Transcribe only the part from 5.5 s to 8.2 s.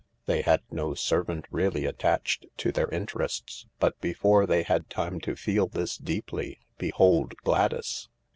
this deeply, behold Gladys.